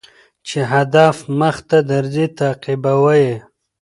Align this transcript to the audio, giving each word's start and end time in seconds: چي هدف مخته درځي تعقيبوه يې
چي 0.47 0.59
هدف 0.73 1.15
مخته 1.39 1.77
درځي 1.91 2.25
تعقيبوه 2.37 3.13
يې 3.23 3.35